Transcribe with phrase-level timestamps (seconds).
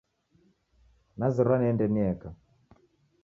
[1.17, 2.29] Nazerwa niende nieka